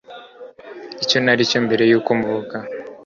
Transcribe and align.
Icyo 1.03 1.17
nari 1.23 1.43
cyo 1.49 1.59
mbere 1.65 1.83
yuko 1.91 2.09
mvuka 2.19 2.57